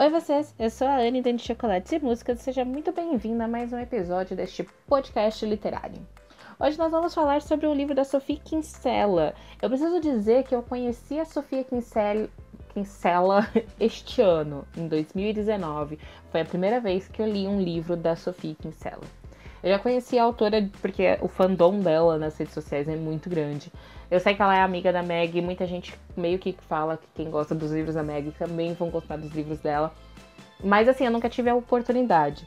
Oi 0.00 0.08
vocês, 0.08 0.54
eu 0.58 0.70
sou 0.70 0.86
a 0.86 0.96
Anne 0.96 1.20
de 1.20 1.38
Chocolates 1.38 1.92
e 1.92 1.98
Músicas, 1.98 2.40
seja 2.40 2.64
muito 2.64 2.90
bem-vinda 2.90 3.44
a 3.44 3.46
mais 3.46 3.70
um 3.70 3.78
episódio 3.78 4.34
deste 4.34 4.66
podcast 4.86 5.44
literário. 5.44 6.00
Hoje 6.58 6.78
nós 6.78 6.90
vamos 6.90 7.12
falar 7.12 7.42
sobre 7.42 7.66
o 7.66 7.74
livro 7.74 7.94
da 7.94 8.02
Sofia 8.02 8.40
Kinsella. 8.42 9.34
Eu 9.60 9.68
preciso 9.68 10.00
dizer 10.00 10.44
que 10.44 10.54
eu 10.54 10.62
conheci 10.62 11.20
a 11.20 11.26
Sofia 11.26 11.62
Kinsella, 11.64 12.30
Kinsella 12.72 13.46
este 13.78 14.22
ano, 14.22 14.66
em 14.74 14.88
2019. 14.88 15.98
Foi 16.30 16.40
a 16.40 16.46
primeira 16.46 16.80
vez 16.80 17.06
que 17.06 17.20
eu 17.20 17.26
li 17.26 17.46
um 17.46 17.60
livro 17.60 17.94
da 17.94 18.16
Sofia 18.16 18.54
Kinsella. 18.54 19.04
Eu 19.62 19.70
já 19.70 19.78
conheci 19.78 20.18
a 20.18 20.24
autora 20.24 20.68
porque 20.80 21.18
o 21.20 21.28
fandom 21.28 21.80
dela 21.80 22.18
nas 22.18 22.36
redes 22.38 22.54
sociais 22.54 22.88
é 22.88 22.96
muito 22.96 23.28
grande. 23.28 23.70
Eu 24.10 24.18
sei 24.18 24.34
que 24.34 24.42
ela 24.42 24.56
é 24.56 24.62
amiga 24.62 24.92
da 24.92 25.02
Meg, 25.02 25.40
muita 25.40 25.66
gente 25.66 25.94
meio 26.16 26.38
que 26.38 26.56
fala 26.68 26.96
que 26.96 27.06
quem 27.14 27.30
gosta 27.30 27.54
dos 27.54 27.70
livros 27.70 27.94
da 27.94 28.02
Meg 28.02 28.30
também 28.32 28.72
vão 28.72 28.88
gostar 28.88 29.16
dos 29.16 29.30
livros 29.32 29.58
dela. 29.58 29.92
Mas 30.62 30.88
assim, 30.88 31.04
eu 31.04 31.10
nunca 31.10 31.28
tive 31.28 31.50
a 31.50 31.54
oportunidade. 31.54 32.46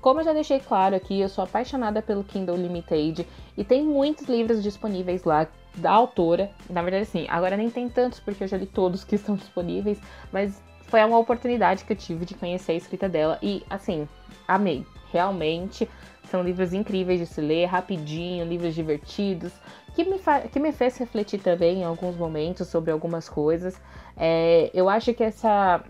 Como 0.00 0.20
eu 0.20 0.24
já 0.24 0.32
deixei 0.32 0.60
claro 0.60 0.94
aqui, 0.96 1.20
eu 1.20 1.28
sou 1.28 1.44
apaixonada 1.44 2.00
pelo 2.00 2.24
Kindle 2.24 2.56
Limited 2.56 3.26
e 3.56 3.64
tem 3.64 3.84
muitos 3.84 4.26
livros 4.28 4.62
disponíveis 4.62 5.24
lá 5.24 5.46
da 5.76 5.90
autora. 5.90 6.50
Na 6.68 6.82
verdade, 6.82 7.06
sim, 7.06 7.26
agora 7.28 7.56
nem 7.56 7.68
tem 7.70 7.88
tantos 7.88 8.20
porque 8.20 8.44
eu 8.44 8.48
já 8.48 8.56
li 8.56 8.66
todos 8.66 9.04
que 9.04 9.14
estão 9.16 9.34
disponíveis, 9.34 10.00
mas 10.32 10.62
foi 10.86 11.04
uma 11.04 11.18
oportunidade 11.18 11.84
que 11.84 11.92
eu 11.92 11.96
tive 11.96 12.24
de 12.24 12.34
conhecer 12.34 12.72
a 12.72 12.76
escrita 12.76 13.08
dela 13.08 13.38
e 13.42 13.62
assim, 13.68 14.08
amei. 14.46 14.86
Realmente 15.12 15.88
são 16.30 16.42
livros 16.42 16.72
incríveis 16.72 17.18
de 17.18 17.26
se 17.26 17.40
ler, 17.40 17.66
rapidinho, 17.66 18.46
livros 18.46 18.74
divertidos, 18.74 19.52
que 19.94 20.04
me, 20.04 20.18
que 20.52 20.60
me 20.60 20.72
fez 20.72 20.96
refletir 20.96 21.40
também 21.40 21.80
em 21.80 21.84
alguns 21.84 22.16
momentos 22.16 22.68
sobre 22.68 22.92
algumas 22.92 23.28
coisas. 23.28 23.80
É, 24.16 24.70
eu 24.72 24.88
acho 24.88 25.12
que 25.12 25.24
essa 25.24 25.82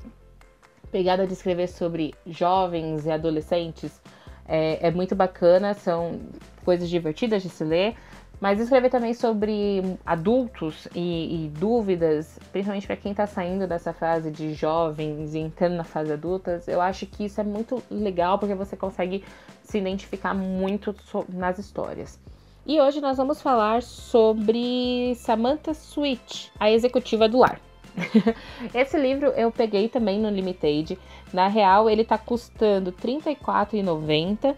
pegada 0.91 1.27
de 1.27 1.33
escrever 1.33 1.69
sobre 1.69 2.15
jovens 2.27 3.07
e 3.07 3.11
adolescentes 3.11 4.01
é, 4.49 4.89
é 4.89 4.91
muito 4.91 5.15
bacana, 5.15 5.75
são 5.75 6.19
coisas 6.65 6.89
divertidas 6.89 7.43
de 7.43 7.49
se 7.49 7.63
ler. 7.63 7.95
Mas 8.41 8.59
escrever 8.59 8.89
também 8.89 9.13
sobre 9.13 9.83
adultos 10.05 10.89
e, 10.95 11.45
e 11.45 11.49
dúvidas, 11.51 12.39
principalmente 12.51 12.87
para 12.87 12.97
quem 12.97 13.11
está 13.13 13.27
saindo 13.27 13.67
dessa 13.67 13.93
fase 13.93 14.31
de 14.31 14.55
jovens 14.55 15.35
e 15.35 15.39
entrando 15.39 15.75
na 15.77 15.85
fase 15.85 16.11
adultas, 16.11 16.67
eu 16.67 16.81
acho 16.81 17.05
que 17.05 17.27
isso 17.27 17.39
é 17.39 17.45
muito 17.45 17.83
legal 17.91 18.39
porque 18.39 18.55
você 18.55 18.79
consegue 18.79 19.23
se 19.63 19.77
identificar 19.77 20.33
muito 20.33 20.95
nas 21.29 21.59
histórias. 21.59 22.19
E 22.67 22.81
hoje 22.81 23.01
nós 23.01 23.19
vamos 23.19 23.43
falar 23.43 23.83
sobre 23.83 25.15
Samantha 25.17 25.73
Sweet, 25.73 26.51
a 26.59 26.71
executiva 26.71 27.29
do 27.29 27.39
lar. 27.39 27.61
Esse 28.73 28.99
livro 28.99 29.29
eu 29.29 29.53
peguei 29.53 29.89
também 29.89 30.19
no 30.19 30.31
Limited. 30.31 30.99
Na 31.33 31.49
real, 31.49 31.91
ele 31.91 32.03
está 32.03 32.17
custando 32.17 32.91
R$ 32.91 33.21
34,90. 33.21 34.57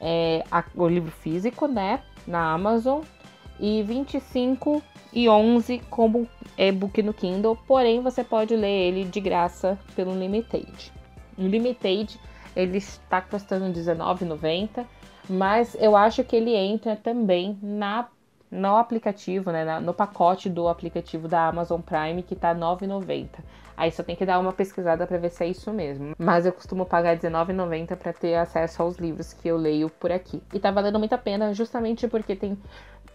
É, 0.00 0.42
o 0.74 0.88
livro 0.88 1.10
físico, 1.10 1.68
né? 1.68 2.00
Na 2.26 2.52
Amazon 2.52 3.02
e 3.60 3.82
25 3.82 4.82
e 5.12 5.28
11 5.28 5.80
como 5.90 6.26
e-book 6.56 7.02
no 7.02 7.12
Kindle, 7.12 7.56
porém 7.66 8.00
você 8.00 8.24
pode 8.24 8.56
ler 8.56 8.88
ele 8.88 9.04
de 9.04 9.20
graça 9.20 9.78
pelo 9.94 10.14
Limited. 10.18 10.92
O 11.36 11.42
Limited 11.42 12.18
ele 12.56 12.78
está 12.78 13.20
custando 13.20 13.66
R$19,90, 13.66 14.84
mas 15.28 15.76
eu 15.78 15.96
acho 15.96 16.24
que 16.24 16.34
ele 16.34 16.54
entra 16.54 16.96
também 16.96 17.58
na 17.62 18.08
no 18.50 18.76
aplicativo, 18.76 19.52
né, 19.52 19.78
no 19.78 19.94
pacote 19.94 20.50
do 20.50 20.66
aplicativo 20.66 21.28
da 21.28 21.46
Amazon 21.46 21.80
Prime 21.80 22.20
que 22.20 22.34
tá 22.34 22.52
R$9,90. 22.52 23.28
Aí 23.76 23.90
só 23.90 24.02
tem 24.02 24.16
que 24.16 24.26
dar 24.26 24.38
uma 24.38 24.52
pesquisada 24.52 25.06
para 25.06 25.18
ver 25.18 25.30
se 25.30 25.44
é 25.44 25.48
isso 25.48 25.72
mesmo. 25.72 26.14
Mas 26.18 26.46
eu 26.46 26.52
costumo 26.52 26.84
pagar 26.84 27.12
R$19,90 27.14 27.96
para 27.96 28.12
ter 28.12 28.34
acesso 28.34 28.82
aos 28.82 28.96
livros 28.96 29.32
que 29.32 29.48
eu 29.48 29.56
leio 29.56 29.88
por 29.88 30.12
aqui. 30.12 30.42
E 30.52 30.58
tá 30.58 30.70
valendo 30.70 30.98
muito 30.98 31.14
a 31.14 31.18
pena 31.18 31.54
justamente 31.54 32.06
porque 32.08 32.36
tem 32.36 32.58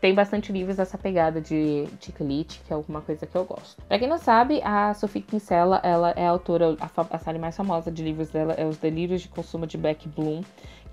tem 0.02 0.14
bastante 0.14 0.52
livros 0.52 0.78
dessa 0.78 0.98
pegada 0.98 1.42
de, 1.42 1.86
de 2.00 2.14
Elite, 2.20 2.62
que 2.66 2.72
é 2.72 2.76
alguma 2.76 3.02
coisa 3.02 3.26
que 3.26 3.36
eu 3.36 3.44
gosto. 3.44 3.82
Pra 3.88 3.98
quem 3.98 4.08
não 4.08 4.18
sabe, 4.18 4.62
a 4.64 4.94
Sophie 4.94 5.22
Kinsella, 5.22 5.80
ela 5.84 6.12
é 6.12 6.28
a 6.28 6.30
autora, 6.30 6.78
a, 6.80 7.16
a 7.16 7.18
série 7.18 7.40
mais 7.40 7.56
famosa 7.56 7.92
de 7.92 8.04
livros 8.04 8.30
dela 8.30 8.54
é 8.54 8.66
Os 8.66 8.78
Delírios 8.78 9.22
de 9.22 9.30
Consumo 9.30 9.66
de 9.66 9.78
Beck 9.78 10.08
Bloom, 10.10 10.44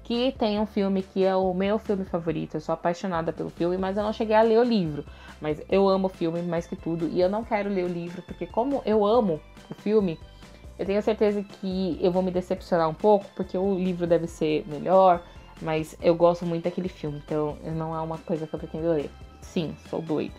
que 0.05 0.33
tem 0.39 0.59
um 0.59 0.67
filme 0.67 1.03
que 1.03 1.25
é 1.25 1.35
o 1.35 1.55
meu 1.55 1.79
filme 1.79 2.05
favorito. 2.05 2.55
Eu 2.55 2.61
sou 2.61 2.73
apaixonada 2.73 3.33
pelo 3.33 3.51
filme, 3.51 3.77
mas 3.77 3.97
eu 3.97 4.03
não 4.03 4.13
cheguei 4.13 4.37
a 4.37 4.43
ler 4.43 4.59
o 4.59 4.63
livro. 4.63 5.05
Mas 5.41 5.61
eu 5.69 5.89
amo 5.89 6.07
o 6.07 6.11
filme 6.11 6.43
mais 6.43 6.67
que 6.67 6.77
tudo, 6.77 7.09
e 7.09 7.21
eu 7.21 7.29
não 7.29 7.43
quero 7.45 7.69
ler 7.69 7.85
o 7.85 7.89
livro, 7.89 8.23
porque 8.23 8.47
como 8.47 8.83
eu 8.85 9.05
amo 9.05 9.41
o 9.71 9.75
filme, 9.75 10.19
eu 10.79 10.87
tenho 10.87 11.03
certeza 11.03 11.43
que 11.43 11.99
eu 12.01 12.11
vou 12.11 12.23
me 12.23 12.31
decepcionar 12.31 12.89
um 12.89 12.95
pouco, 12.95 13.27
porque 13.35 13.57
o 13.57 13.75
livro 13.75 14.07
deve 14.07 14.27
ser 14.27 14.65
melhor, 14.67 15.23
mas 15.61 15.97
eu 16.01 16.15
gosto 16.15 16.45
muito 16.45 16.65
daquele 16.65 16.89
filme, 16.89 17.23
então 17.25 17.57
não 17.77 17.95
é 17.95 18.01
uma 18.01 18.19
coisa 18.19 18.47
que 18.47 18.55
eu 18.55 18.59
pretendo 18.59 18.93
ler. 18.93 19.11
Sim, 19.41 19.75
sou 19.89 20.01
doido. 20.01 20.35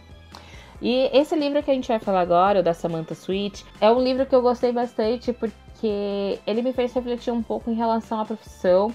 E 0.82 1.10
esse 1.14 1.34
livro 1.36 1.64
que 1.64 1.72
a 1.72 1.74
gente 1.74 1.88
vai 1.88 2.00
falar 2.00 2.22
agora, 2.22 2.60
o 2.60 2.64
da 2.64 2.74
Samantha 2.74 3.14
Sweet, 3.14 3.66
é 3.80 3.90
um 3.90 4.02
livro 4.02 4.26
que 4.26 4.36
eu 4.36 4.42
gostei 4.42 4.72
bastante 4.74 5.32
porque 5.32 6.40
ele 6.46 6.62
me 6.62 6.74
fez 6.74 6.92
refletir 6.94 7.32
um 7.32 7.42
pouco 7.42 7.70
em 7.70 7.74
relação 7.74 8.20
à 8.20 8.26
profissão, 8.26 8.94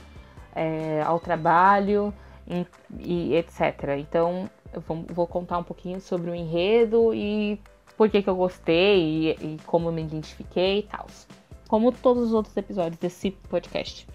é, 0.59 1.03
ao 1.03 1.21
trabalho 1.21 2.13
e, 2.99 3.35
etc. 3.35 3.97
Então 3.99 4.51
eu 4.73 4.81
vou, 4.81 5.05
vou, 5.09 5.27
contar 5.27 5.59
um 5.59 5.63
pouquinho 5.63 6.01
sobre 6.01 6.31
o 6.31 6.35
enredo 6.35 7.15
e 7.15 7.61
por 7.97 8.11
que, 8.11 8.23
que 8.23 8.29
eu 8.29 8.35
gostei 8.35 8.99
e, 9.01 9.55
e 9.55 9.57
como 9.67 9.93
me 9.93 10.03
identifiquei 10.03 10.81
e 10.81 10.83
tal. 10.83 11.07
Como 11.69 11.93
todos 11.93 12.25
os 12.25 12.33
outros 12.33 12.57
episódios 12.57 12.99
desse 12.99 13.31
podcast. 13.31 14.07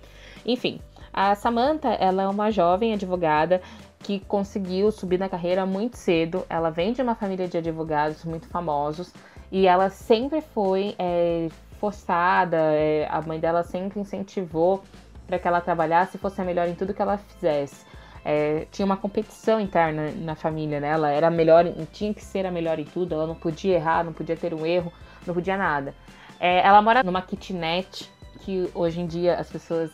Enfim, 0.45 0.81
a 1.13 1.33
Samantha, 1.35 1.89
ela 1.89 2.23
é 2.23 2.27
uma 2.27 2.51
jovem 2.51 2.93
advogada 2.93 3.61
que 3.99 4.19
conseguiu 4.19 4.91
subir 4.91 5.17
na 5.17 5.29
carreira 5.29 5.65
muito 5.65 5.95
cedo. 5.95 6.45
Ela 6.49 6.69
vem 6.69 6.91
de 6.91 7.01
uma 7.01 7.15
família 7.15 7.47
de 7.47 7.57
advogados 7.57 8.25
muito 8.25 8.47
famosos 8.47 9.13
e 9.51 9.65
ela 9.67 9.89
sempre 9.89 10.41
foi 10.41 10.95
é, 10.99 11.47
forçada, 11.79 12.57
é, 12.57 13.07
a 13.09 13.21
mãe 13.21 13.39
dela 13.39 13.63
sempre 13.63 13.99
incentivou 13.99 14.83
para 15.33 15.39
que 15.39 15.47
ela 15.47 15.61
trabalhasse 15.61 16.17
e 16.17 16.19
fosse 16.19 16.39
a 16.39 16.45
melhor 16.45 16.67
em 16.67 16.75
tudo 16.75 16.93
que 16.93 17.01
ela 17.01 17.17
fizesse. 17.17 17.85
É, 18.23 18.67
tinha 18.71 18.85
uma 18.85 18.95
competição 18.95 19.59
interna 19.59 20.11
na 20.11 20.35
família, 20.35 20.79
né? 20.79 20.89
Ela 20.89 21.09
era 21.09 21.29
melhor, 21.29 21.65
tinha 21.91 22.13
que 22.13 22.23
ser 22.23 22.45
a 22.45 22.51
melhor 22.51 22.77
em 22.77 22.85
tudo, 22.85 23.15
ela 23.15 23.25
não 23.25 23.35
podia 23.35 23.75
errar, 23.75 24.03
não 24.03 24.13
podia 24.13 24.37
ter 24.37 24.53
um 24.53 24.65
erro, 24.65 24.93
não 25.25 25.33
podia 25.33 25.57
nada. 25.57 25.95
É, 26.39 26.59
ela 26.59 26.81
mora 26.81 27.03
numa 27.03 27.21
kitnet 27.21 28.09
que 28.41 28.69
hoje 28.75 29.01
em 29.01 29.07
dia 29.07 29.35
as 29.35 29.49
pessoas 29.49 29.91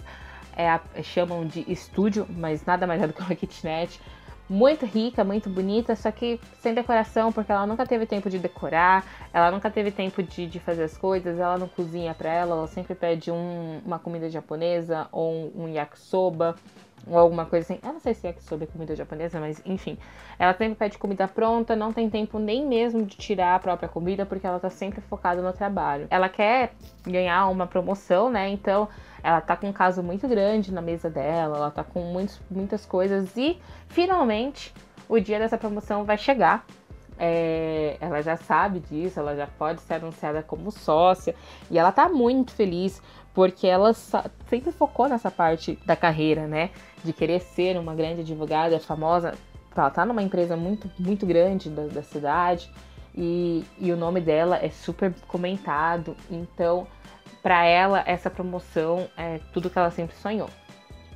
é 0.58 0.78
chamam 1.02 1.46
de 1.46 1.64
estúdio, 1.72 2.28
mas 2.30 2.66
nada 2.66 2.86
mais 2.86 3.02
é 3.02 3.08
do 3.08 3.14
que 3.14 3.22
uma 3.22 3.36
kitnet. 3.36 4.00
Muito 4.50 4.84
rica, 4.84 5.24
muito 5.24 5.48
bonita, 5.48 5.96
só 5.96 6.12
que 6.12 6.40
sem 6.60 6.74
decoração, 6.74 7.32
porque 7.32 7.52
ela 7.52 7.68
nunca 7.68 7.86
teve 7.86 8.08
tempo 8.08 8.32
de 8.32 8.40
decorar, 8.40 9.06
ela 9.32 9.52
nunca 9.52 9.70
teve 9.70 9.92
tempo 9.92 10.24
de, 10.24 10.48
de 10.48 10.60
fazer 10.60 10.86
as 10.86 10.98
coisas, 10.98 11.38
ela 11.38 11.56
não 11.56 11.68
cozinha 11.68 12.16
pra 12.16 12.34
ela, 12.34 12.56
ela 12.56 12.66
sempre 12.68 12.96
pede 12.96 13.30
um, 13.30 13.80
uma 13.86 14.00
comida 14.00 14.28
japonesa 14.28 15.08
ou 15.12 15.32
um, 15.32 15.66
um 15.66 15.70
yakisoba 15.70 16.56
ou 17.08 17.18
alguma 17.18 17.46
coisa 17.46 17.74
assim. 17.74 17.82
Eu 17.84 17.94
não 17.94 18.00
sei 18.00 18.14
se 18.14 18.28
é 18.28 18.34
comida 18.72 18.96
japonesa, 18.96 19.40
mas 19.40 19.62
enfim. 19.66 19.98
Ela 20.38 20.54
sempre 20.54 20.76
pede 20.76 20.98
comida 20.98 21.28
pronta, 21.28 21.76
não 21.76 21.92
tem 21.92 22.10
tempo 22.10 22.40
nem 22.40 22.66
mesmo 22.66 23.06
de 23.06 23.18
tirar 23.18 23.56
a 23.56 23.60
própria 23.60 23.90
comida, 23.90 24.26
porque 24.26 24.46
ela 24.46 24.60
tá 24.60 24.70
sempre 24.70 25.02
focada 25.02 25.42
no 25.42 25.54
trabalho. 25.54 26.08
Ela 26.10 26.30
quer 26.30 26.74
ganhar 27.06 27.48
uma 27.48 27.68
promoção, 27.68 28.30
né? 28.30 28.50
Então 28.50 28.88
ela 29.24 29.42
tá 29.42 29.56
com 29.56 29.68
um 29.68 29.74
caso 29.74 30.02
muito 30.02 30.28
grande 30.28 30.74
na 30.74 30.82
mesa 30.82 31.10
dela, 31.10 31.58
ela 31.58 31.72
tá 31.72 31.84
com 31.84 32.02
muitos, 32.02 32.40
muitas 32.50 32.86
coisas 32.86 33.36
e 33.36 33.60
finalmente 33.88 34.74
o 35.08 35.20
dia 35.20 35.40
dessa 35.40 35.58
promoção 35.58 36.04
vai 36.04 36.18
chegar. 36.18 36.66
É, 37.22 37.98
ela 38.00 38.22
já 38.22 38.38
sabe 38.38 38.80
disso, 38.80 39.20
ela 39.20 39.36
já 39.36 39.46
pode 39.46 39.82
ser 39.82 39.96
anunciada 39.96 40.42
como 40.42 40.72
sócia 40.72 41.36
e 41.70 41.78
ela 41.78 41.92
tá 41.92 42.08
muito 42.08 42.54
feliz 42.54 43.02
porque 43.34 43.68
ela 43.68 43.94
sempre 43.94 44.72
focou 44.72 45.08
nessa 45.08 45.30
parte 45.30 45.78
da 45.86 45.96
carreira, 45.96 46.48
né? 46.48 46.72
De 47.04 47.12
querer 47.14 47.42
ser 47.42 47.78
uma 47.78 47.94
grande 47.94 48.22
advogada 48.22 48.80
famosa. 48.80 49.34
Ela 49.76 49.90
tá 49.90 50.06
numa 50.06 50.22
empresa 50.22 50.58
muito, 50.58 50.90
muito 51.00 51.26
grande 51.26 51.70
da, 51.70 51.88
da 51.88 52.04
cidade 52.04 52.70
e, 53.16 53.64
e 53.78 53.92
o 53.92 53.98
nome 53.98 54.20
dela 54.20 54.58
é 54.58 54.70
super 54.70 55.14
comentado. 55.28 56.16
Então, 56.30 56.88
para 57.42 57.66
ela, 57.66 58.04
essa 58.06 58.30
promoção 58.30 59.08
é 59.18 59.40
tudo 59.54 59.70
que 59.70 59.78
ela 59.78 59.92
sempre 59.92 60.16
sonhou. 60.16 60.50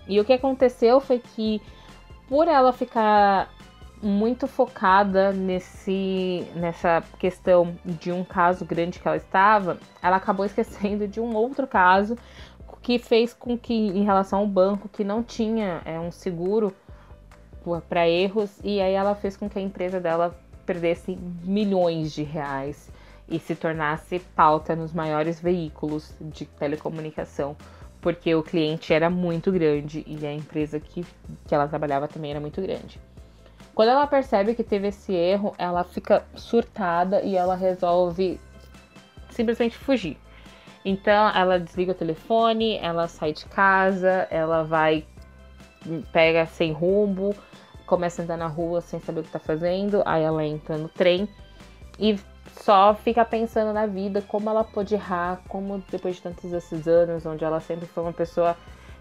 E 0.07 0.19
o 0.19 0.25
que 0.25 0.33
aconteceu 0.33 0.99
foi 0.99 1.19
que, 1.19 1.61
por 2.27 2.47
ela 2.47 2.71
ficar 2.71 3.49
muito 4.03 4.47
focada 4.47 5.31
nesse, 5.31 6.45
nessa 6.55 7.01
questão 7.17 7.75
de 7.85 8.11
um 8.11 8.23
caso 8.23 8.65
grande 8.65 8.99
que 8.99 9.07
ela 9.07 9.17
estava, 9.17 9.77
ela 10.01 10.17
acabou 10.17 10.45
esquecendo 10.45 11.07
de 11.07 11.19
um 11.19 11.33
outro 11.33 11.65
caso 11.65 12.17
que 12.81 12.99
fez 12.99 13.33
com 13.33 13.57
que, 13.57 13.73
em 13.73 14.03
relação 14.03 14.39
ao 14.39 14.47
banco, 14.47 14.89
que 14.89 15.05
não 15.05 15.23
tinha 15.23 15.81
é, 15.85 15.97
um 15.97 16.11
seguro 16.11 16.75
para 17.87 18.09
erros, 18.09 18.59
e 18.61 18.81
aí 18.81 18.93
ela 18.93 19.15
fez 19.15 19.37
com 19.37 19.49
que 19.49 19.57
a 19.57 19.61
empresa 19.61 20.01
dela 20.01 20.37
perdesse 20.65 21.17
milhões 21.43 22.11
de 22.11 22.23
reais 22.23 22.91
e 23.29 23.39
se 23.39 23.55
tornasse 23.55 24.19
pauta 24.19 24.75
nos 24.75 24.91
maiores 24.91 25.39
veículos 25.39 26.13
de 26.19 26.45
telecomunicação, 26.45 27.55
porque 28.01 28.35
o 28.35 28.43
cliente 28.43 28.93
era 28.93 29.09
muito 29.09 29.49
grande 29.49 30.03
e 30.05 30.27
a 30.27 30.33
empresa 30.33 30.77
que, 30.77 31.05
que 31.47 31.55
ela 31.55 31.69
trabalhava 31.69 32.05
também 32.09 32.31
era 32.31 32.39
muito 32.41 32.61
grande. 32.61 32.99
Quando 33.75 33.89
ela 33.89 34.05
percebe 34.05 34.53
que 34.53 34.63
teve 34.63 34.89
esse 34.89 35.13
erro, 35.13 35.53
ela 35.57 35.83
fica 35.83 36.23
surtada 36.35 37.21
e 37.21 37.35
ela 37.35 37.55
resolve 37.55 38.39
simplesmente 39.31 39.77
fugir. 39.77 40.17
Então 40.85 41.29
ela 41.29 41.59
desliga 41.59 41.91
o 41.91 41.95
telefone, 41.95 42.77
ela 42.77 43.07
sai 43.07 43.33
de 43.33 43.45
casa, 43.45 44.27
ela 44.29 44.63
vai, 44.63 45.05
pega 46.11 46.45
sem 46.45 46.71
rumo, 46.71 47.35
começa 47.85 48.21
a 48.21 48.23
andar 48.23 48.37
na 48.37 48.47
rua 48.47 48.81
sem 48.81 48.99
saber 48.99 49.21
o 49.21 49.23
que 49.23 49.31
tá 49.31 49.39
fazendo, 49.39 50.03
aí 50.05 50.21
ela 50.21 50.45
entra 50.45 50.77
no 50.77 50.89
trem 50.89 51.27
e 51.97 52.19
só 52.59 52.93
fica 52.93 53.25
pensando 53.25 53.73
na 53.73 53.87
vida, 53.87 54.21
como 54.21 54.49
ela 54.49 54.63
pode 54.63 54.93
errar, 54.93 55.41
como 55.47 55.83
depois 55.89 56.17
de 56.17 56.21
tantos 56.21 56.51
esses 56.53 56.87
anos, 56.87 57.25
onde 57.25 57.43
ela 57.43 57.59
sempre 57.59 57.87
foi 57.87 58.03
uma 58.03 58.13
pessoa 58.13 58.55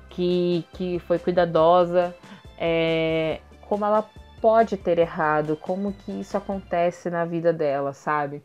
que, 0.08 0.64
que 0.72 0.98
foi 1.00 1.18
cuidadosa, 1.18 2.14
é, 2.58 3.40
como 3.68 3.84
ela 3.84 4.08
pode 4.42 4.76
ter 4.76 4.98
errado, 4.98 5.56
como 5.56 5.92
que 5.92 6.10
isso 6.10 6.36
acontece 6.36 7.08
na 7.08 7.24
vida 7.24 7.52
dela, 7.52 7.92
sabe? 7.92 8.42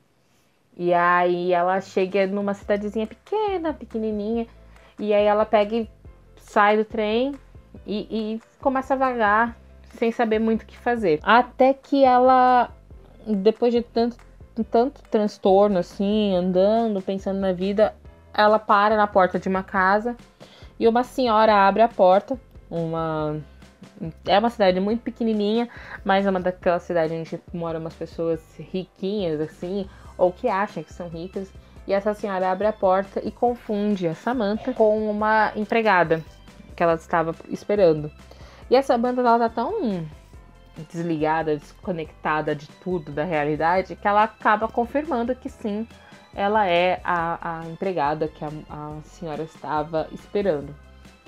E 0.77 0.93
aí 0.93 1.51
ela 1.51 1.81
chega 1.81 2.27
numa 2.27 2.53
cidadezinha 2.53 3.07
pequena, 3.07 3.73
pequenininha, 3.73 4.45
e 4.99 5.11
aí 5.11 5.25
ela 5.25 5.43
pega 5.43 5.75
e 5.75 5.89
sai 6.37 6.77
do 6.77 6.85
trem 6.85 7.33
e, 7.83 8.35
e 8.35 8.41
começa 8.61 8.93
a 8.93 8.97
vagar 8.97 9.57
sem 9.89 10.11
saber 10.11 10.37
muito 10.37 10.61
o 10.61 10.65
que 10.67 10.77
fazer. 10.77 11.19
Até 11.23 11.73
que 11.73 12.03
ela, 12.03 12.69
depois 13.25 13.73
de 13.73 13.81
tanto 13.81 14.15
tanto 14.71 15.03
transtorno 15.03 15.77
assim, 15.77 16.35
andando, 16.35 16.99
pensando 16.99 17.39
na 17.39 17.53
vida, 17.53 17.93
ela 18.33 18.57
para 18.57 18.97
na 18.97 19.05
porta 19.05 19.37
de 19.37 19.47
uma 19.47 19.61
casa 19.61 20.15
e 20.79 20.87
uma 20.87 21.03
senhora 21.03 21.67
abre 21.67 21.83
a 21.83 21.87
porta, 21.87 22.39
uma 22.69 23.39
é 24.25 24.37
uma 24.39 24.49
cidade 24.49 24.79
muito 24.79 25.01
pequenininha, 25.01 25.69
mas 26.03 26.25
é 26.25 26.29
uma 26.29 26.39
daquelas 26.39 26.83
cidades 26.83 27.17
onde 27.17 27.41
moram 27.53 27.79
umas 27.79 27.93
pessoas 27.93 28.41
riquinhas 28.57 29.41
assim, 29.41 29.87
ou 30.17 30.31
que 30.31 30.47
acham 30.47 30.83
que 30.83 30.93
são 30.93 31.07
ricas. 31.09 31.51
E 31.87 31.93
essa 31.93 32.13
senhora 32.13 32.51
abre 32.51 32.67
a 32.67 32.73
porta 32.73 33.21
e 33.23 33.31
confunde 33.31 34.07
a 34.07 34.13
Samantha 34.13 34.73
com 34.73 35.09
uma 35.09 35.51
empregada 35.55 36.21
que 36.75 36.83
ela 36.83 36.95
estava 36.95 37.33
esperando. 37.49 38.11
E 38.69 38.75
essa 38.75 38.93
Samantha 38.93 39.21
ela 39.21 39.39
tá 39.39 39.49
tão 39.49 40.05
desligada, 40.91 41.55
desconectada 41.55 42.55
de 42.55 42.67
tudo, 42.83 43.11
da 43.11 43.23
realidade, 43.23 43.95
que 43.95 44.07
ela 44.07 44.23
acaba 44.23 44.67
confirmando 44.67 45.35
que 45.35 45.49
sim, 45.49 45.87
ela 46.35 46.67
é 46.67 47.01
a, 47.03 47.59
a 47.59 47.67
empregada 47.67 48.27
que 48.27 48.45
a, 48.45 48.49
a 48.69 49.01
senhora 49.03 49.43
estava 49.43 50.07
esperando. 50.11 50.75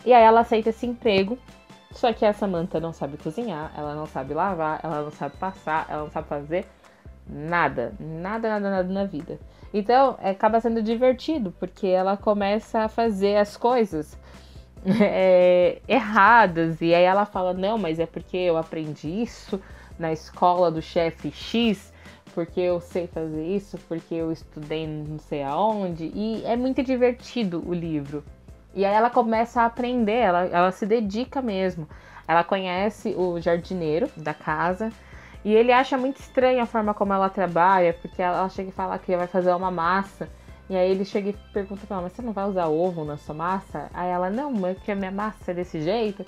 E 0.06 0.14
aí 0.14 0.24
ela 0.24 0.42
aceita 0.42 0.70
esse 0.70 0.86
emprego, 0.86 1.38
só 1.92 2.14
que 2.14 2.26
a 2.26 2.34
Samantha 2.34 2.80
não 2.80 2.94
sabe 2.94 3.18
cozinhar, 3.18 3.72
ela 3.76 3.96
não 3.96 4.06
sabe 4.06 4.34
lavar, 4.34 4.80
ela 4.84 5.02
não 5.02 5.12
sabe 5.12 5.36
passar, 5.38 5.88
ela 5.90 6.04
não 6.04 6.12
sabe 6.12 6.28
fazer 6.28 6.66
nada, 7.28 7.94
nada, 8.00 8.50
nada, 8.50 8.70
nada 8.70 8.94
na 8.94 9.04
vida. 9.06 9.40
Então 9.74 10.18
acaba 10.22 10.60
sendo 10.60 10.82
divertido, 10.82 11.54
porque 11.60 11.88
ela 11.88 12.18
começa 12.18 12.80
a 12.80 12.90
fazer 12.90 13.38
as 13.38 13.56
coisas 13.56 14.18
é, 15.02 15.82
erradas. 15.88 16.82
E 16.82 16.94
aí 16.94 17.04
ela 17.04 17.26
fala: 17.26 17.54
Não, 17.54 17.78
mas 17.78 18.00
é 18.00 18.06
porque 18.06 18.38
eu 18.38 18.58
aprendi 18.58 19.22
isso 19.22 19.62
na 19.98 20.12
escola 20.12 20.72
do 20.72 20.82
chefe 20.82 21.32
X, 21.32 21.94
porque 22.34 22.60
eu 22.62 22.80
sei 22.80 23.08
fazer 23.08 23.46
isso, 23.46 23.78
porque 23.88 24.16
eu 24.16 24.32
estudei 24.32 24.88
não 24.88 25.20
sei 25.20 25.44
aonde. 25.44 26.12
E 26.16 26.44
é 26.46 26.56
muito 26.56 26.82
divertido 26.84 27.64
o 27.68 27.74
livro. 27.74 28.24
E 28.74 28.86
aí 28.86 28.94
ela 28.94 29.10
começa 29.10 29.62
a 29.62 29.66
aprender, 29.66 30.18
ela, 30.18 30.46
ela 30.46 30.72
se 30.72 30.86
dedica 30.86 31.42
mesmo. 31.42 31.88
Ela 32.28 32.44
conhece 32.44 33.16
o 33.18 33.40
jardineiro 33.42 34.10
da 34.16 34.34
casa. 34.34 34.92
E 35.44 35.54
ele 35.54 35.72
acha 35.72 35.98
muito 35.98 36.20
estranha 36.20 36.64
a 36.64 36.66
forma 36.66 36.94
como 36.94 37.14
ela 37.14 37.30
trabalha, 37.30 37.94
porque 37.94 38.22
ela 38.22 38.48
chega 38.50 38.70
e 38.70 38.74
fala 38.74 39.00
que 39.00 39.16
vai 39.16 39.28
fazer 39.28 39.52
uma 39.54 39.72
massa. 39.72 40.30
E 40.70 40.76
aí 40.76 40.92
ele 40.92 41.04
chega 41.04 41.30
e 41.30 41.34
pergunta 41.52 41.88
pra 41.88 41.96
ela, 41.96 42.04
mas 42.04 42.14
você 42.14 42.22
não 42.22 42.32
vai 42.34 42.46
usar 42.46 42.68
ovo 42.68 43.04
na 43.04 43.18
sua 43.18 43.34
massa? 43.34 43.90
Aí 43.94 44.10
ela, 44.10 44.30
não, 44.30 44.52
mas 44.52 44.78
que 44.80 44.92
a 44.92 44.96
minha 44.96 45.12
massa 45.12 45.50
é 45.50 45.54
desse 45.54 45.82
jeito. 45.82 46.24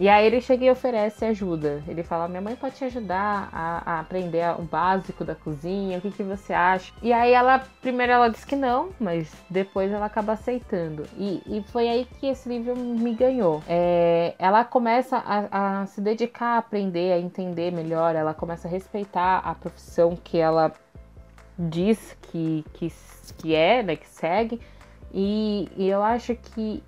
E 0.00 0.08
aí 0.08 0.26
ele 0.26 0.40
chega 0.40 0.64
e 0.64 0.70
oferece 0.70 1.24
ajuda. 1.24 1.82
Ele 1.88 2.02
fala, 2.02 2.28
minha 2.28 2.40
mãe 2.40 2.54
pode 2.54 2.76
te 2.76 2.84
ajudar 2.84 3.48
a, 3.52 3.94
a 3.94 4.00
aprender 4.00 4.44
o 4.58 4.62
básico 4.62 5.24
da 5.24 5.34
cozinha, 5.34 5.98
o 5.98 6.00
que, 6.00 6.10
que 6.10 6.22
você 6.22 6.52
acha? 6.52 6.92
E 7.02 7.12
aí 7.12 7.32
ela, 7.32 7.62
primeiro 7.80 8.12
ela 8.12 8.28
diz 8.28 8.44
que 8.44 8.54
não, 8.54 8.90
mas 9.00 9.32
depois 9.50 9.90
ela 9.90 10.06
acaba 10.06 10.34
aceitando. 10.34 11.04
E, 11.16 11.42
e 11.46 11.64
foi 11.72 11.88
aí 11.88 12.04
que 12.04 12.26
esse 12.26 12.48
livro 12.48 12.76
me 12.76 13.12
ganhou. 13.12 13.62
É, 13.68 14.34
ela 14.38 14.64
começa 14.64 15.16
a, 15.16 15.80
a 15.82 15.86
se 15.86 16.00
dedicar 16.00 16.54
a 16.54 16.58
aprender, 16.58 17.12
a 17.12 17.18
entender 17.18 17.72
melhor, 17.72 18.14
ela 18.14 18.32
começa 18.32 18.68
a 18.68 18.70
respeitar 18.70 19.38
a 19.38 19.54
profissão 19.54 20.16
que 20.16 20.38
ela 20.38 20.72
diz 21.58 22.16
que, 22.22 22.64
que, 22.74 22.92
que 23.38 23.54
é, 23.54 23.82
né, 23.82 23.96
que 23.96 24.06
segue. 24.06 24.60
E, 25.12 25.68
e 25.76 25.88
eu 25.88 26.02
acho 26.02 26.34
que 26.34 26.82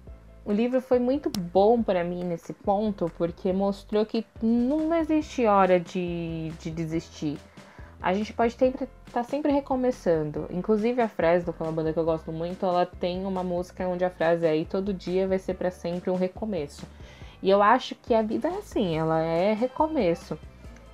o 0.51 0.53
livro 0.53 0.81
foi 0.81 0.99
muito 0.99 1.31
bom 1.31 1.81
para 1.81 2.03
mim 2.03 2.25
nesse 2.25 2.53
ponto, 2.53 3.11
porque 3.17 3.53
mostrou 3.53 4.05
que 4.05 4.27
não 4.43 4.93
existe 4.93 5.47
hora 5.47 5.79
de, 5.79 6.51
de 6.61 6.73
desistir. 6.73 7.39
A 8.03 8.13
gente 8.13 8.33
pode 8.33 8.55
estar 8.55 8.67
sempre, 8.67 8.89
tá 9.13 9.23
sempre 9.23 9.53
recomeçando. 9.53 10.49
Inclusive 10.51 11.01
a 11.01 11.09
Fresno, 11.09 11.53
que 11.53 11.63
é 11.63 11.71
banda 11.71 11.93
que 11.93 11.99
eu 12.01 12.05
gosto 12.05 12.33
muito, 12.33 12.67
ela 12.67 12.85
tem 12.85 13.25
uma 13.25 13.45
música 13.45 13.87
onde 13.87 14.05
a 14.05 14.11
frase 14.11 14.45
é 14.45 14.51
aí 14.51 14.65
todo 14.65 14.93
dia 14.93 15.29
vai 15.29 15.39
ser 15.39 15.55
para 15.55 15.71
sempre 15.71 16.11
um 16.11 16.17
recomeço. 16.17 16.85
E 17.41 17.49
eu 17.49 17.63
acho 17.63 17.95
que 17.95 18.13
a 18.13 18.21
vida 18.21 18.49
é 18.49 18.59
assim, 18.59 18.99
ela 18.99 19.23
é 19.23 19.53
recomeço. 19.53 20.37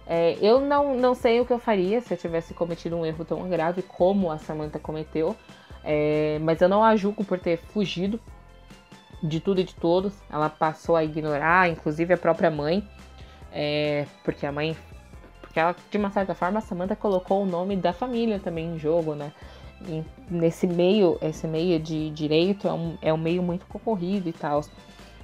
É, 0.06 0.36
eu 0.42 0.60
não, 0.60 0.96
não 0.96 1.14
sei 1.14 1.40
o 1.40 1.46
que 1.46 1.52
eu 1.52 1.58
faria 1.58 2.02
se 2.02 2.12
eu 2.12 2.18
tivesse 2.18 2.52
cometido 2.52 2.94
um 2.94 3.06
erro 3.06 3.24
tão 3.24 3.48
grave 3.48 3.80
como 3.80 4.30
a 4.30 4.36
Samantha 4.36 4.78
cometeu, 4.78 5.34
é, 5.82 6.38
mas 6.42 6.60
eu 6.60 6.68
não 6.68 6.84
a 6.84 6.94
julgo 6.94 7.24
por 7.24 7.38
ter 7.38 7.56
fugido 7.56 8.20
de 9.22 9.40
tudo 9.40 9.60
e 9.60 9.64
de 9.64 9.74
todos. 9.74 10.12
Ela 10.30 10.48
passou 10.48 10.96
a 10.96 11.04
ignorar, 11.04 11.68
inclusive 11.68 12.14
a 12.14 12.16
própria 12.16 12.50
mãe, 12.50 12.86
é, 13.52 14.06
porque 14.24 14.46
a 14.46 14.52
mãe, 14.52 14.76
porque 15.40 15.58
ela 15.58 15.74
de 15.90 15.98
uma 15.98 16.10
certa 16.10 16.34
forma 16.34 16.58
a 16.58 16.62
Samantha 16.62 16.96
colocou 16.96 17.42
o 17.42 17.46
nome 17.46 17.76
da 17.76 17.92
família 17.92 18.38
também 18.38 18.74
em 18.74 18.78
jogo, 18.78 19.14
né? 19.14 19.32
E 19.86 20.02
nesse 20.30 20.66
meio, 20.66 21.18
esse 21.20 21.46
meio 21.46 21.78
de 21.78 22.10
direito 22.10 22.66
é 22.66 22.72
um, 22.72 22.98
é 23.02 23.12
um 23.12 23.18
meio 23.18 23.42
muito 23.42 23.66
concorrido 23.66 24.28
e 24.28 24.32
tal. 24.32 24.62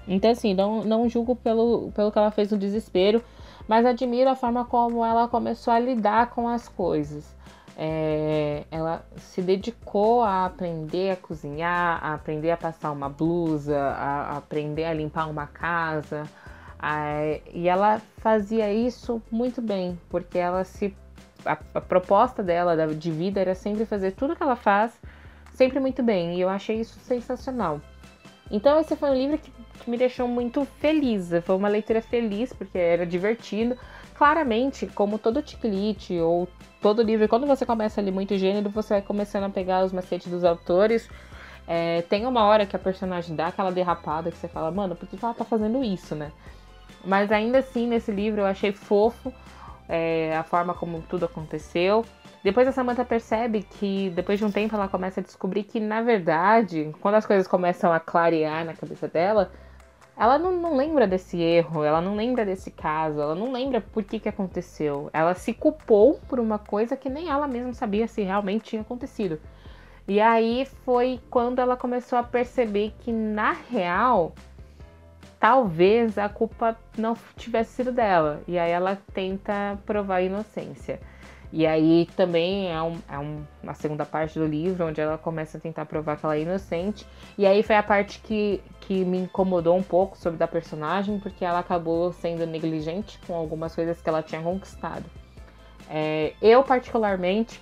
Então 0.06 0.30
assim, 0.30 0.52
não, 0.52 0.84
não 0.84 1.08
julgo 1.08 1.34
pelo, 1.36 1.90
pelo 1.92 2.10
que 2.10 2.18
ela 2.18 2.30
fez 2.30 2.50
no 2.50 2.58
desespero 2.58 3.22
mas 3.68 3.86
admiro 3.86 4.28
a 4.30 4.34
forma 4.34 4.64
como 4.64 5.04
ela 5.04 5.28
começou 5.28 5.72
a 5.72 5.78
lidar 5.78 6.30
com 6.30 6.48
as 6.48 6.68
coisas. 6.68 7.34
É, 7.76 8.64
ela 8.70 9.04
se 9.16 9.40
dedicou 9.40 10.22
a 10.22 10.44
aprender 10.44 11.12
a 11.12 11.16
cozinhar, 11.16 12.04
a 12.04 12.14
aprender 12.14 12.50
a 12.50 12.56
passar 12.56 12.90
uma 12.92 13.08
blusa, 13.08 13.78
a, 13.78 14.32
a 14.32 14.36
aprender 14.36 14.84
a 14.84 14.92
limpar 14.92 15.28
uma 15.28 15.46
casa. 15.46 16.24
A, 16.78 17.38
e 17.52 17.68
ela 17.68 18.00
fazia 18.18 18.72
isso 18.72 19.22
muito 19.30 19.62
bem, 19.62 19.98
porque 20.08 20.38
ela 20.38 20.64
se. 20.64 20.94
A, 21.44 21.58
a 21.74 21.80
proposta 21.80 22.42
dela 22.42 22.76
de 22.94 23.10
vida 23.10 23.40
era 23.40 23.54
sempre 23.54 23.84
fazer 23.84 24.12
tudo 24.12 24.36
que 24.36 24.42
ela 24.42 24.54
faz 24.56 24.92
sempre 25.54 25.78
muito 25.80 26.02
bem. 26.02 26.36
E 26.36 26.40
eu 26.40 26.48
achei 26.48 26.80
isso 26.80 26.98
sensacional. 27.00 27.80
Então 28.50 28.78
esse 28.80 28.96
foi 28.96 29.10
um 29.10 29.14
livro 29.14 29.38
que, 29.38 29.50
que 29.80 29.90
me 29.90 29.96
deixou 29.96 30.28
muito 30.28 30.64
feliz. 30.78 31.30
Foi 31.44 31.56
uma 31.56 31.68
leitura 31.68 32.02
feliz, 32.02 32.52
porque 32.52 32.78
era 32.78 33.06
divertido. 33.06 33.76
Claramente, 34.22 34.86
como 34.86 35.18
todo 35.18 35.42
ticlite 35.42 36.16
ou 36.20 36.46
todo 36.80 37.02
livro, 37.02 37.26
quando 37.26 37.44
você 37.44 37.66
começa 37.66 38.00
a 38.00 38.04
ler 38.04 38.12
muito 38.12 38.38
gênero, 38.38 38.70
você 38.70 38.94
vai 38.94 39.02
começando 39.02 39.42
a 39.42 39.50
pegar 39.50 39.84
os 39.84 39.92
macetes 39.92 40.30
dos 40.30 40.44
autores. 40.44 41.10
É, 41.66 42.02
tem 42.02 42.24
uma 42.24 42.44
hora 42.44 42.64
que 42.64 42.76
a 42.76 42.78
personagem 42.78 43.34
dá 43.34 43.48
aquela 43.48 43.72
derrapada 43.72 44.30
que 44.30 44.36
você 44.38 44.46
fala, 44.46 44.70
mano, 44.70 44.94
por 44.94 45.08
que 45.08 45.18
ela 45.20 45.34
tá 45.34 45.44
fazendo 45.44 45.82
isso, 45.82 46.14
né? 46.14 46.30
Mas 47.04 47.32
ainda 47.32 47.58
assim, 47.58 47.88
nesse 47.88 48.12
livro 48.12 48.42
eu 48.42 48.46
achei 48.46 48.70
fofo 48.70 49.34
é, 49.88 50.36
a 50.36 50.44
forma 50.44 50.72
como 50.72 51.02
tudo 51.02 51.24
aconteceu. 51.24 52.04
Depois 52.44 52.68
a 52.68 52.70
Samantha 52.70 53.04
percebe 53.04 53.64
que, 53.64 54.08
depois 54.10 54.38
de 54.38 54.44
um 54.44 54.52
tempo, 54.52 54.76
ela 54.76 54.86
começa 54.86 55.18
a 55.18 55.22
descobrir 55.24 55.64
que, 55.64 55.80
na 55.80 56.00
verdade, 56.00 56.94
quando 57.00 57.16
as 57.16 57.26
coisas 57.26 57.48
começam 57.48 57.92
a 57.92 57.98
clarear 57.98 58.64
na 58.64 58.72
cabeça 58.72 59.08
dela, 59.08 59.50
ela 60.16 60.38
não, 60.38 60.52
não 60.52 60.76
lembra 60.76 61.06
desse 61.06 61.40
erro, 61.40 61.82
ela 61.82 62.00
não 62.00 62.14
lembra 62.14 62.44
desse 62.44 62.70
caso, 62.70 63.20
ela 63.20 63.34
não 63.34 63.50
lembra 63.50 63.80
por 63.80 64.04
que, 64.04 64.20
que 64.20 64.28
aconteceu. 64.28 65.08
Ela 65.12 65.34
se 65.34 65.54
culpou 65.54 66.20
por 66.28 66.38
uma 66.38 66.58
coisa 66.58 66.96
que 66.96 67.08
nem 67.08 67.30
ela 67.30 67.48
mesma 67.48 67.72
sabia 67.72 68.06
se 68.06 68.22
realmente 68.22 68.64
tinha 68.64 68.82
acontecido. 68.82 69.40
E 70.06 70.20
aí 70.20 70.66
foi 70.84 71.20
quando 71.30 71.60
ela 71.60 71.76
começou 71.76 72.18
a 72.18 72.22
perceber 72.22 72.92
que, 73.00 73.12
na 73.12 73.52
real, 73.52 74.34
talvez 75.40 76.18
a 76.18 76.28
culpa 76.28 76.76
não 76.96 77.16
tivesse 77.36 77.76
sido 77.76 77.92
dela. 77.92 78.42
E 78.46 78.58
aí 78.58 78.70
ela 78.70 78.98
tenta 79.14 79.78
provar 79.86 80.16
a 80.16 80.22
inocência. 80.22 81.00
E 81.52 81.66
aí 81.66 82.08
também 82.16 82.72
é, 82.72 82.80
um, 82.80 82.98
é 83.10 83.18
um, 83.18 83.44
uma 83.62 83.74
segunda 83.74 84.06
parte 84.06 84.38
do 84.38 84.46
livro, 84.46 84.86
onde 84.86 85.02
ela 85.02 85.18
começa 85.18 85.58
a 85.58 85.60
tentar 85.60 85.84
provar 85.84 86.16
que 86.16 86.24
ela 86.24 86.34
é 86.34 86.40
inocente. 86.40 87.06
E 87.36 87.44
aí 87.44 87.62
foi 87.62 87.76
a 87.76 87.82
parte 87.82 88.20
que, 88.20 88.62
que 88.80 89.04
me 89.04 89.18
incomodou 89.18 89.76
um 89.76 89.82
pouco 89.82 90.16
sobre 90.16 90.38
da 90.38 90.48
personagem, 90.48 91.18
porque 91.18 91.44
ela 91.44 91.58
acabou 91.58 92.10
sendo 92.14 92.46
negligente 92.46 93.20
com 93.26 93.34
algumas 93.34 93.74
coisas 93.74 94.00
que 94.00 94.08
ela 94.08 94.22
tinha 94.22 94.40
conquistado. 94.40 95.04
É, 95.90 96.32
eu, 96.40 96.64
particularmente, 96.64 97.60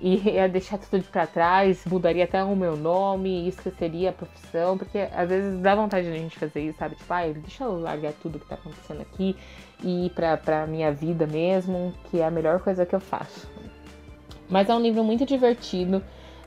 ia 0.00 0.48
deixar 0.48 0.78
tudo 0.78 1.02
para 1.04 1.26
trás, 1.26 1.84
mudaria 1.86 2.24
até 2.24 2.42
o 2.42 2.56
meu 2.56 2.76
nome, 2.76 3.48
esqueceria 3.48 4.10
a 4.10 4.12
profissão, 4.12 4.78
porque 4.78 4.98
às 5.12 5.28
vezes 5.28 5.60
dá 5.60 5.74
vontade 5.74 6.06
de 6.06 6.12
a 6.12 6.18
gente 6.18 6.38
fazer 6.38 6.60
isso, 6.60 6.78
sabe? 6.78 6.96
Tipo, 6.96 7.12
ah, 7.12 7.26
deixa 7.34 7.64
eu 7.64 7.78
largar 7.78 8.12
tudo 8.14 8.38
que 8.38 8.46
tá 8.46 8.54
acontecendo 8.54 9.02
aqui 9.02 9.36
e 9.82 10.06
ir 10.06 10.10
pra, 10.10 10.36
pra 10.36 10.66
minha 10.66 10.92
vida 10.92 11.26
mesmo, 11.26 11.94
que 12.10 12.20
é 12.20 12.24
a 12.24 12.30
melhor 12.30 12.60
coisa 12.60 12.86
que 12.86 12.94
eu 12.94 13.00
faço. 13.00 13.48
Mas 14.48 14.68
é 14.68 14.74
um 14.74 14.80
livro 14.80 15.04
muito 15.04 15.24
divertido. 15.24 16.02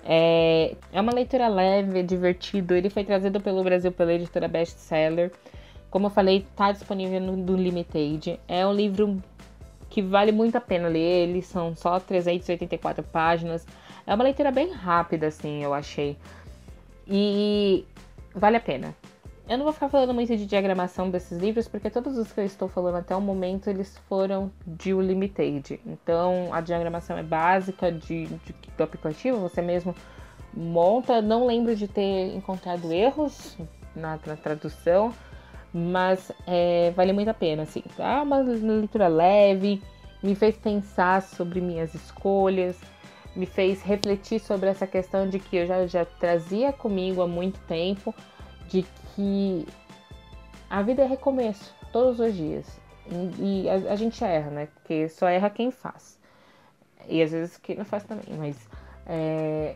É, 0.05 0.75
é 0.91 0.99
uma 0.99 1.13
leitura 1.13 1.47
leve, 1.47 1.99
é 1.99 2.03
divertido. 2.03 2.75
Ele 2.75 2.89
foi 2.89 3.05
trazido 3.05 3.39
pelo 3.39 3.63
Brasil 3.63 3.91
pela 3.91 4.13
editora 4.13 4.47
Best 4.47 4.77
Seller. 4.77 5.31
Como 5.89 6.07
eu 6.07 6.09
falei, 6.09 6.45
tá 6.55 6.71
disponível 6.71 7.21
no, 7.21 7.37
no 7.37 7.55
Limited. 7.55 8.39
É 8.47 8.67
um 8.67 8.73
livro 8.73 9.21
que 9.93 10.01
vale 10.01 10.31
muito 10.31 10.55
a 10.55 10.61
pena 10.61 10.87
ler. 10.87 11.29
Eles 11.29 11.45
são 11.45 11.75
só 11.75 11.99
384 11.99 13.03
páginas. 13.03 13.65
É 14.07 14.13
uma 14.13 14.23
leitura 14.23 14.51
bem 14.51 14.71
rápida, 14.71 15.27
assim, 15.27 15.63
eu 15.63 15.71
achei. 15.71 16.17
E 17.07 17.85
vale 18.33 18.57
a 18.57 18.59
pena. 18.59 18.95
Eu 19.47 19.57
não 19.57 19.65
vou 19.65 19.73
ficar 19.73 19.89
falando 19.89 20.13
muito 20.13 20.35
de 20.35 20.47
diagramação 20.47 21.11
desses 21.11 21.37
livros, 21.37 21.67
porque 21.67 21.91
todos 21.91 22.17
os 22.17 22.31
que 22.31 22.39
eu 22.39 22.45
estou 22.45 22.67
falando 22.67 22.95
até 22.95 23.15
o 23.15 23.21
momento, 23.21 23.69
eles 23.69 23.95
foram 24.09 24.51
de 24.65 24.93
Limited. 24.93 25.79
Então, 25.85 26.51
a 26.51 26.59
diagramação 26.59 27.15
é 27.17 27.23
básica 27.23 27.91
de, 27.91 28.25
de, 28.25 28.55
do 28.75 28.83
aplicativo, 28.83 29.37
você 29.37 29.61
mesmo 29.61 29.93
monta. 30.51 31.21
Não 31.21 31.45
lembro 31.45 31.75
de 31.75 31.87
ter 31.87 32.35
encontrado 32.35 32.91
erros 32.91 33.55
na, 33.95 34.17
na 34.25 34.35
tradução, 34.35 35.13
mas 35.73 36.31
é, 36.45 36.91
vale 36.91 37.11
muito 37.11 37.29
a 37.29 37.33
pena, 37.33 37.63
assim. 37.63 37.83
Tá 37.97 38.21
uma 38.21 38.37
leitura 38.37 39.07
leve, 39.07 39.81
me 40.21 40.35
fez 40.35 40.55
pensar 40.55 41.21
sobre 41.21 41.59
minhas 41.59 41.93
escolhas, 41.95 42.79
me 43.35 43.45
fez 43.45 43.81
refletir 43.81 44.39
sobre 44.39 44.69
essa 44.69 44.85
questão 44.85 45.27
de 45.27 45.39
que 45.39 45.57
eu 45.57 45.65
já, 45.65 45.87
já 45.87 46.05
trazia 46.05 46.71
comigo 46.71 47.21
há 47.21 47.27
muito 47.27 47.59
tempo, 47.61 48.13
de 48.69 48.85
que 49.15 49.65
a 50.69 50.81
vida 50.81 51.01
é 51.01 51.05
recomeço, 51.05 51.73
todos 51.91 52.19
os 52.19 52.35
dias. 52.35 52.79
E, 53.39 53.63
e 53.63 53.69
a, 53.69 53.93
a, 53.93 53.95
gente 53.95 54.23
erra, 54.23 54.51
né? 54.51 54.67
Porque 54.75 55.09
só 55.09 55.27
erra 55.27 55.49
quem 55.49 55.71
faz. 55.71 56.19
E 57.07 57.21
às 57.21 57.31
vezes 57.31 57.57
quem 57.57 57.75
não 57.75 57.85
faz 57.85 58.03
também, 58.03 58.37
mas 58.37 58.55
é, 59.05 59.75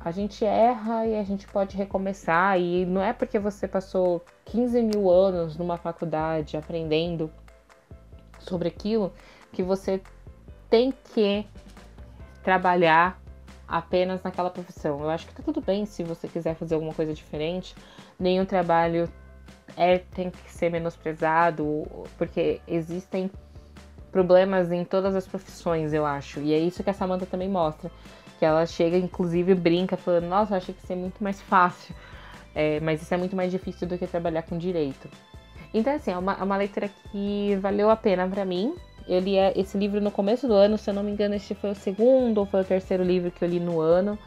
a 0.00 0.10
gente 0.10 0.44
erra 0.44 1.06
e 1.06 1.18
a 1.18 1.22
gente 1.22 1.46
pode 1.48 1.76
recomeçar. 1.76 2.58
E 2.58 2.86
não 2.86 3.02
é 3.02 3.12
porque 3.12 3.38
você 3.38 3.66
passou 3.66 4.24
15 4.44 4.82
mil 4.82 5.10
anos 5.10 5.56
numa 5.56 5.76
faculdade 5.76 6.56
aprendendo 6.56 7.30
sobre 8.38 8.68
aquilo 8.68 9.12
que 9.52 9.62
você 9.62 10.00
tem 10.70 10.92
que 10.92 11.46
trabalhar 12.42 13.20
apenas 13.66 14.22
naquela 14.22 14.50
profissão. 14.50 15.00
Eu 15.00 15.10
acho 15.10 15.26
que 15.26 15.34
tá 15.34 15.42
tudo 15.42 15.60
bem 15.60 15.84
se 15.84 16.02
você 16.02 16.28
quiser 16.28 16.54
fazer 16.54 16.74
alguma 16.74 16.94
coisa 16.94 17.12
diferente. 17.12 17.74
Nenhum 18.18 18.44
trabalho 18.44 19.10
é 19.76 19.98
tem 19.98 20.30
que 20.30 20.50
ser 20.50 20.70
menosprezado, 20.70 21.86
porque 22.16 22.60
existem 22.66 23.30
problemas 24.10 24.72
em 24.72 24.84
todas 24.84 25.14
as 25.14 25.26
profissões, 25.26 25.92
eu 25.92 26.06
acho. 26.06 26.40
E 26.40 26.54
é 26.54 26.58
isso 26.58 26.82
que 26.82 26.90
a 26.90 26.94
Samantha 26.94 27.26
também 27.26 27.48
mostra. 27.48 27.90
Que 28.38 28.44
ela 28.44 28.64
chega, 28.66 28.96
inclusive, 28.96 29.54
brinca, 29.54 29.96
falando, 29.96 30.26
nossa, 30.26 30.54
eu 30.54 30.58
achei 30.58 30.74
que 30.74 30.82
isso 30.82 30.92
é 30.92 30.96
muito 30.96 31.22
mais 31.22 31.40
fácil. 31.40 31.94
É, 32.54 32.80
mas 32.80 33.02
isso 33.02 33.12
é 33.12 33.16
muito 33.16 33.36
mais 33.36 33.50
difícil 33.50 33.86
do 33.86 33.98
que 33.98 34.06
trabalhar 34.06 34.42
com 34.42 34.56
direito. 34.56 35.08
Então, 35.72 35.94
assim, 35.94 36.10
é 36.10 36.18
uma, 36.18 36.32
é 36.32 36.42
uma 36.42 36.56
leitura 36.56 36.88
que 37.10 37.56
valeu 37.60 37.90
a 37.90 37.96
pena 37.96 38.26
para 38.26 38.44
mim. 38.44 38.74
Eu 39.06 39.20
li 39.20 39.36
esse 39.56 39.76
livro 39.78 40.00
no 40.00 40.10
começo 40.10 40.46
do 40.46 40.54
ano, 40.54 40.76
se 40.76 40.88
eu 40.90 40.94
não 40.94 41.02
me 41.02 41.10
engano, 41.10 41.34
este 41.34 41.54
foi 41.54 41.70
o 41.70 41.74
segundo 41.74 42.38
ou 42.38 42.46
foi 42.46 42.60
o 42.60 42.64
terceiro 42.64 43.02
livro 43.02 43.30
que 43.30 43.42
eu 43.44 43.48
li 43.48 43.58
no 43.58 43.80
ano. 43.80 44.18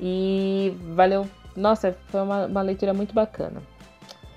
E 0.00 0.76
valeu. 0.94 1.26
Nossa, 1.56 1.96
foi 2.08 2.20
uma, 2.20 2.46
uma 2.46 2.62
leitura 2.62 2.92
muito 2.92 3.14
bacana. 3.14 3.62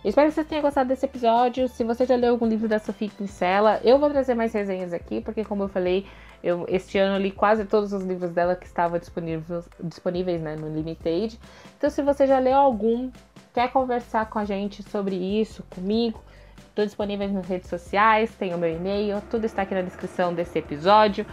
espero 0.06 0.30
que 0.30 0.36
vocês 0.36 0.48
tenham 0.48 0.62
gostado 0.62 0.90
desse 0.90 1.06
episódio. 1.06 1.68
Se 1.68 1.84
você 1.84 2.06
já 2.06 2.16
leu 2.16 2.32
algum 2.32 2.46
livro 2.46 2.68
da 2.68 2.80
Sofia 2.80 3.10
Pincela, 3.18 3.80
eu 3.84 4.00
vou 4.00 4.10
trazer 4.10 4.36
mais 4.36 4.54
resenhas 4.54 4.94
aqui, 4.94 5.22
porque 5.22 5.44
como 5.44 5.64
eu 5.64 5.68
falei, 5.68 6.06
eu 6.44 6.66
este 6.68 6.98
ano 6.98 7.22
li 7.22 7.32
quase 7.32 7.66
todos 7.66 7.94
os 7.94 8.04
livros 8.04 8.32
dela 8.32 8.56
que 8.56 8.66
estavam 8.66 8.98
disponíveis, 8.98 9.68
disponíveis 9.84 10.42
né, 10.42 10.56
no 10.56 10.74
Limited. 10.74 11.40
Então, 11.78 11.90
se 11.90 12.02
você 12.02 12.26
já 12.26 12.40
leu 12.40 12.56
algum, 12.56 13.12
quer 13.54 13.72
conversar 13.72 14.30
com 14.30 14.40
a 14.40 14.46
gente 14.46 14.84
sobre 14.84 15.16
isso, 15.16 15.64
comigo, 15.70 16.22
estou 16.70 16.86
disponível 16.86 17.28
nas 17.30 17.48
redes 17.48 17.70
sociais, 17.70 18.34
tem 18.36 18.54
o 18.54 18.58
meu 18.58 18.74
e-mail, 18.74 19.22
tudo 19.30 19.46
está 19.46 19.64
aqui 19.64 19.74
na 19.74 19.82
descrição 19.82 20.34
desse 20.34 20.58
episódio. 20.58 21.26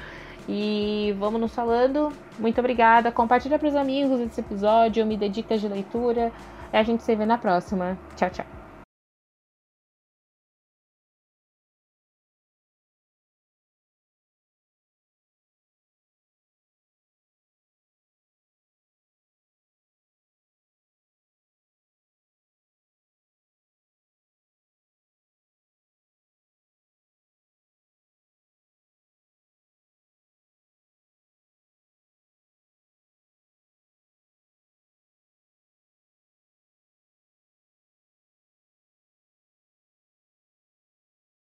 E 0.48 1.14
vamos 1.18 1.40
nos 1.40 1.54
falando. 1.54 2.12
Muito 2.38 2.58
obrigada. 2.58 3.10
Compartilha 3.10 3.58
para 3.58 3.68
os 3.68 3.74
amigos 3.74 4.20
esse 4.20 4.40
episódio, 4.40 5.04
me 5.04 5.16
dê 5.16 5.28
dicas 5.28 5.60
de 5.60 5.68
leitura. 5.68 6.32
E 6.72 6.76
a 6.76 6.82
gente 6.82 7.02
se 7.02 7.14
vê 7.16 7.26
na 7.26 7.38
próxima. 7.38 7.98
Tchau, 8.16 8.30
tchau. 8.30 8.65